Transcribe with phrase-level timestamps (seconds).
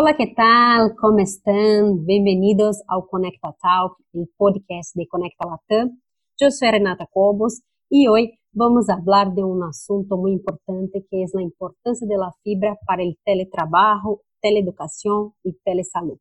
[0.00, 0.94] Hola, ¿qué tal?
[0.94, 2.06] ¿Cómo están?
[2.06, 6.00] Bienvenidos ao Conecta Talk, el podcast de Conecta Latam.
[6.38, 11.24] Yo soy Renata Cobos y hoy vamos a hablar de un asunto muy importante que
[11.24, 16.18] es la importancia de la fibra para el teletrabajo, teleeducación y telesalud.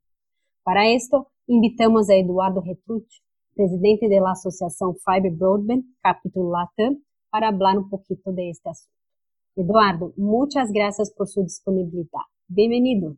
[0.64, 3.22] Para esto, invitamos a Eduardo Retrucci,
[3.54, 8.98] presidente de la Asociación Fiber Broadband, capítulo Latam, para hablar un poquito de este asunto.
[9.56, 12.26] Eduardo, muchas gracias por su disponibilidad.
[12.48, 13.18] Bienvenido.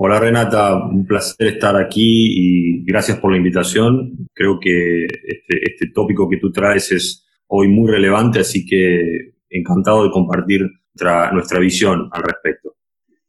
[0.00, 4.28] Hola Renata, un placer estar aquí y gracias por la invitación.
[4.32, 10.04] Creo que este, este, tópico que tú traes es hoy muy relevante, así que encantado
[10.04, 12.76] de compartir nuestra, nuestra visión al respecto.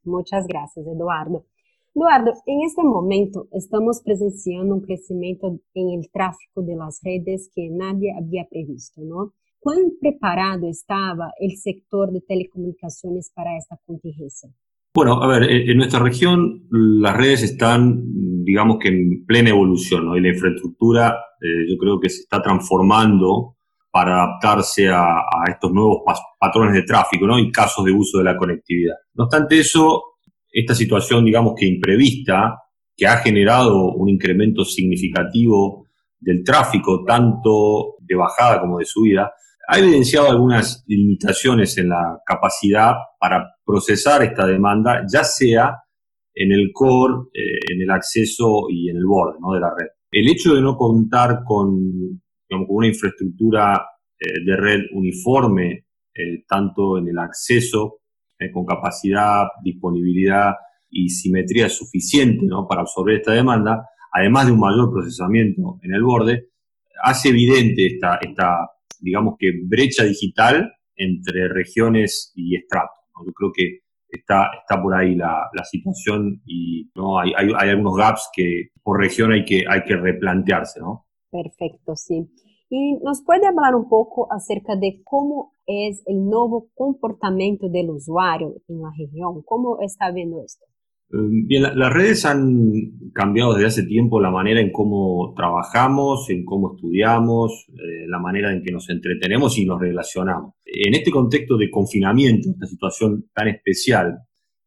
[0.03, 1.47] Muchas gracias, Eduardo.
[1.95, 7.67] Eduardo, en este momento estamos presenciando un crecimiento en el tráfico de las redes que
[7.71, 9.33] nadie había previsto, ¿no?
[9.59, 14.51] ¿Cuán preparado estaba el sector de telecomunicaciones para esta contingencia?
[14.99, 18.03] Bueno, a ver, en nuestra región las redes están,
[18.43, 20.17] digamos que en plena evolución, ¿no?
[20.17, 23.55] Y la infraestructura eh, yo creo que se está transformando
[23.89, 25.99] para adaptarse a, a estos nuevos
[26.37, 27.39] patrones de tráfico, ¿no?
[27.39, 28.95] Y casos de uso de la conectividad.
[29.13, 30.03] No obstante eso,
[30.51, 32.57] esta situación, digamos que imprevista,
[32.93, 35.85] que ha generado un incremento significativo
[36.19, 39.31] del tráfico, tanto de bajada como de subida,
[39.71, 45.75] ha evidenciado algunas limitaciones en la capacidad para procesar esta demanda, ya sea
[46.33, 49.87] en el core, eh, en el acceso y en el borde de la red.
[50.11, 51.69] El hecho de no contar con,
[52.49, 53.85] una infraestructura
[54.19, 57.97] eh, de red uniforme, eh, tanto en el acceso,
[58.53, 60.53] con capacidad, disponibilidad
[60.89, 66.47] y simetría suficiente para absorber esta demanda, además de un mayor procesamiento en el borde,
[67.03, 72.95] hace evidente esta, esta digamos que, brecha digital entre regiones y estratos.
[73.25, 77.19] Yo creo que está, está por ahí la, la situación y ¿no?
[77.19, 80.79] Hay, hay, algunos gaps que por región hay que, hay que replantearse.
[80.79, 81.05] ¿no?
[81.31, 82.29] Perfecto, sí.
[82.69, 88.55] ¿Y nos puede hablar un poco acerca de cómo es el nuevo comportamiento del usuario
[88.67, 89.41] en la región?
[89.43, 90.65] ¿Cómo está viendo esto?
[91.11, 96.45] Em, bien, las redes han cambiado desde hace tiempo la manera en cómo trabajamos, en
[96.45, 100.53] cómo estudiamos, eh, la manera en que nos entretenemos y nos relacionamos.
[100.65, 104.19] En este contexto de confinamiento, esta situación tan especial,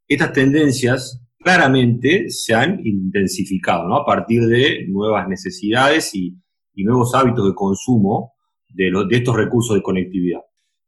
[0.09, 3.97] estas tendencias claramente se han intensificado ¿no?
[3.97, 6.37] a partir de nuevas necesidades y,
[6.75, 8.33] nuevos hábitos de consumo
[8.71, 10.41] de, de estos recursos de conectividad.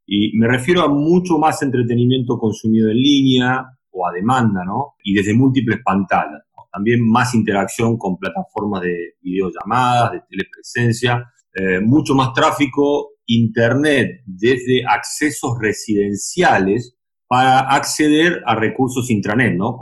[0.05, 4.95] Y me refiero a mucho más entretenimiento consumido en línea, o a demanda, ¿no?
[5.03, 6.41] Y desde múltiples pantallas.
[6.71, 11.23] También más interacción con plataformas de videollamadas, de telepresencia,
[11.53, 16.97] eh, mucho más tráfico, internet desde accesos residenciales
[17.27, 19.77] para acceder a recursos intranet, ¿no?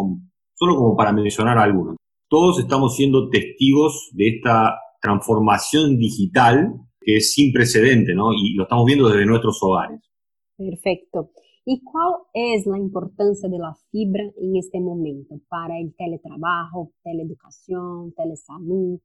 [0.53, 1.97] solo como para mencionar algunos.
[2.30, 8.31] Todos estamos siendo testigos de esta transformación digital que es sin precedente, ¿no?
[8.34, 10.00] Y lo estamos viendo desde nuestros hogares.
[10.57, 11.31] Perfecto.
[11.66, 18.13] ¿Y cuál es la importancia de la fibra en este momento para el teletrabajo, teleeducación,
[18.13, 19.00] telesalud?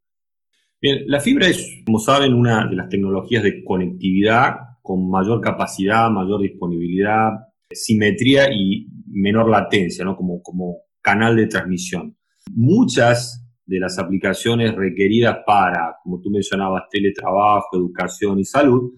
[0.80, 6.10] Bien, la fibra es, como saben, una de las tecnologías de conectividad con mayor capacidad,
[6.10, 7.30] mayor disponibilidad,
[7.70, 10.16] simetría y menor latencia, ¿no?
[10.16, 12.16] como, como canal de transmisión.
[12.54, 18.94] Muchas de las aplicaciones requeridas para, como tú mencionabas, teletrabajo, educación y salud,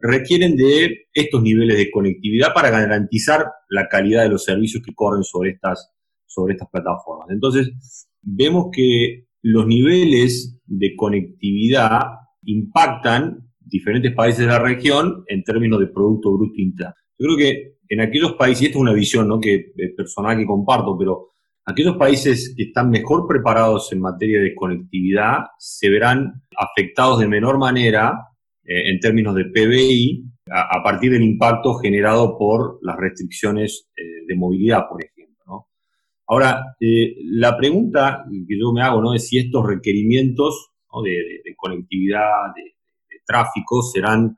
[0.00, 5.22] requieren de estos niveles de conectividad para garantizar la calidad de los servicios que corren
[5.22, 5.92] sobre estas,
[6.26, 7.28] sobre estas plataformas.
[7.30, 7.70] Entonces,
[8.22, 12.00] vemos que los niveles de conectividad
[12.44, 16.94] impactan diferentes países de la región en términos de Producto Bruto Interno.
[17.18, 19.40] Yo creo que en aquellos países, y esta es una visión ¿no?
[19.40, 21.28] que, eh, personal que comparto, pero
[21.64, 27.58] aquellos países que están mejor preparados en materia de conectividad se verán afectados de menor
[27.58, 28.14] manera
[28.64, 34.34] eh, en términos de PBI a, partir del impacto generado por las restricciones eh, de
[34.34, 35.68] movilidad, por ejemplo.
[36.26, 39.14] Ahora, eh, la pregunta que yo me hago ¿no?
[39.14, 40.72] es si estos requerimientos
[41.04, 42.74] de, conectividad, de,
[43.26, 44.36] tráfico, serán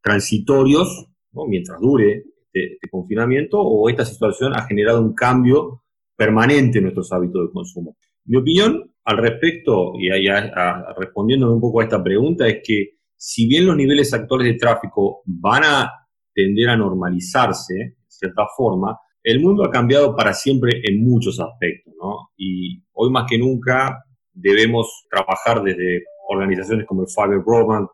[0.00, 1.08] transitorios
[1.48, 5.82] mientras dure este, este, confinamiento o esta situación ha generado un cambio
[6.16, 7.96] permanente en nuestros hábitos de consumo.
[8.24, 13.66] Mi opinión al respecto, y respondiéndome un poco a esta pregunta, es que si bien
[13.66, 15.90] los niveles actuales de tráfico van a
[16.32, 21.92] tender a normalizarse, de cierta forma, el mundo ha cambiado para siempre en muchos aspectos.
[22.36, 27.88] Y hoy más que nunca debemos trabajar desde organizaciones como el Fiber Broadband,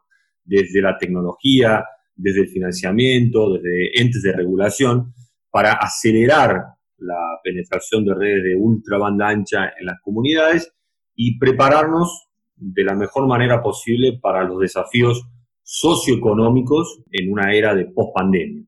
[0.45, 1.85] desde la tecnología,
[2.15, 5.15] desde el financiamiento, desde entes de regulación,
[5.51, 6.63] para acelerar
[6.99, 10.71] la penetración de redes de ultra banda ancha en las comunidades
[11.15, 15.23] y prepararnos de la mejor manera posible para los desafíos
[15.63, 18.65] socioeconómicos en una era de post-pandemia.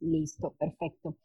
[0.00, 1.16] Listo, perfecto.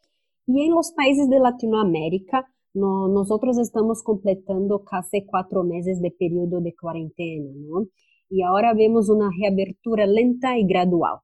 [0.46, 6.74] Y en los países de Latinoamérica, nosotros estamos completando casi cuatro meses de periodo de
[6.74, 7.86] cuarentena, ¿no?
[8.28, 11.20] Y ahora vemos una reabertura lenta y gradual.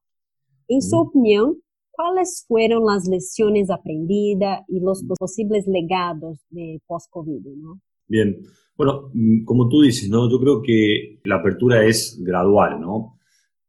[0.67, 7.45] En su opinión, ¿cuáles fueron las lecciones aprendidas y los posibles legados de post-COVID?
[7.57, 7.79] ¿no?
[8.07, 8.37] Bien,
[8.75, 10.29] bueno, mm, como tú dices, ¿no?
[10.29, 13.19] yo creo que la apertura es gradual, ¿no?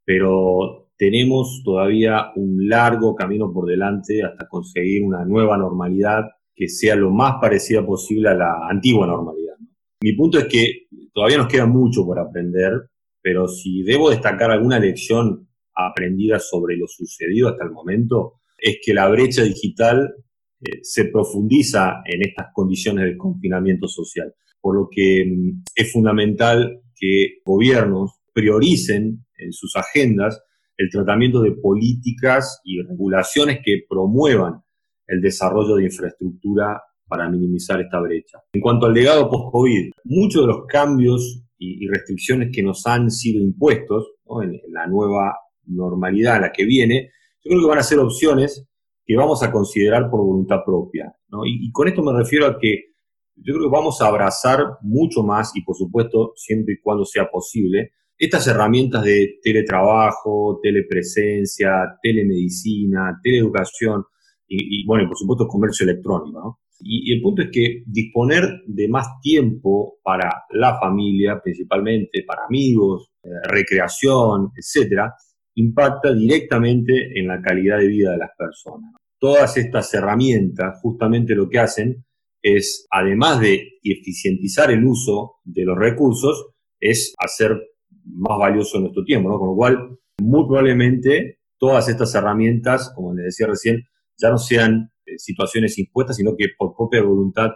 [0.04, 6.22] pero tenemos todavía un largo camino por delante hasta conseguir una nueva normalidad
[6.54, 9.54] que sea lo más parecida posible a la antigua normalidad.
[10.02, 12.90] Mi punto es que todavía nos queda mucho por aprender,
[13.20, 18.94] pero si debo destacar alguna lección aprendida sobre lo sucedido hasta el momento, es que
[18.94, 20.14] la brecha digital
[20.60, 24.32] eh, se profundiza en estas condiciones de confinamiento social,
[24.64, 30.42] por lo que mm, es fundamental que gobiernos prioricen en sus agendas
[30.78, 34.62] el tratamiento de políticas y regulaciones que promuevan
[35.06, 38.38] el desarrollo de infraestructura para minimizar esta brecha.
[38.54, 43.42] En cuanto al legado post-COVID, muchos de los cambios y, restricciones que nos han sido
[43.42, 45.36] impuestos en, la nueva
[45.66, 47.10] normalidad a la que viene,
[47.44, 48.66] yo creo que van a ser opciones
[49.04, 51.14] que vamos a considerar por voluntad propia.
[51.44, 52.93] Y, y, con esto me refiero a que
[53.36, 57.30] yo creo que vamos a abrazar mucho más, y por supuesto, siempre y cuando sea
[57.30, 64.04] posible, estas herramientas de teletrabajo, telepresencia, telemedicina, teleeducación
[64.46, 66.38] y, y bueno, por supuesto, comercio electrónico.
[66.38, 66.58] ¿no?
[66.80, 73.10] Y, el punto es que disponer de más tiempo para la familia, principalmente para amigos,
[73.22, 75.14] eh, recreación, etcétera,
[75.54, 78.92] impacta directamente en la calidad de vida de las personas.
[79.18, 82.04] Todas estas herramientas justamente lo que hacen
[82.44, 87.58] es, además de eficientizar el uso de los recursos, es hacer
[88.04, 89.38] más valioso nuestro tiempo, ¿no?
[89.38, 93.84] Con lo cual, muy probablemente todas estas herramientas, como les decía recién,
[94.18, 97.50] ya no sean eh, situaciones impuestas, sino que por propia voluntad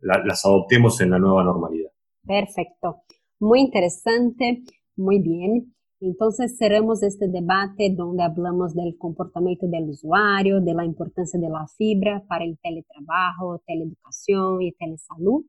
[0.00, 1.88] las adoptemos en la nueva normalidad.
[2.26, 3.04] Perfecto.
[3.40, 4.62] Muy interesante,
[4.96, 5.74] muy bien.
[6.04, 11.66] Entonces cerramos este debate donde hablamos del comportamiento del usuario, de la importancia de la
[11.78, 15.46] fibra para el teletrabajo, teleeducación y telesalud,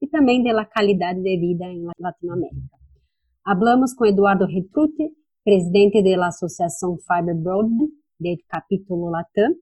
[0.00, 2.78] y también de la calidad de vida en Latinoamérica.
[3.44, 5.12] Hablamos con Eduardo Retrute,
[5.44, 9.56] presidente de la Asociación Fiber Broadband del capítulo Latam.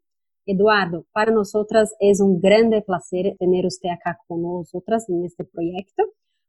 [0.47, 6.05] Eduardo, para nosotras es un grande placer tener usted acá con nosotras en este proyecto.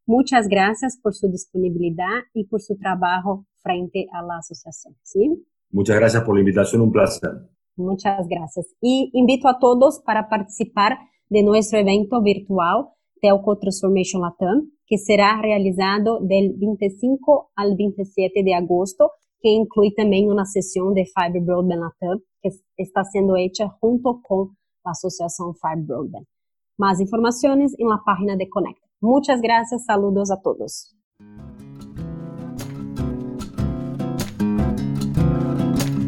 [0.08, 4.96] Muchas gracias por su disponibilidad y por su trabajo frente a la asociación.
[5.04, 5.46] ¿sí?
[5.70, 7.32] Muchas gracias por la invitación, un placer.
[7.76, 8.68] Muchas gracias.
[8.82, 10.98] Y invito a todos para participar
[11.30, 12.88] de nuestro evento virtual
[13.22, 19.12] Telco Transformation Latam, que será realizado del 25 al 27 de agosto,
[19.42, 24.56] que incluye también una sesión de Fiber Broadband Latam, que está siendo hecha junto con
[24.86, 26.26] la Asociación Fiber Broadband.
[26.78, 28.87] Más informaciones en la página de Connect.
[29.02, 30.97] Muchas gracias, saludos a todos.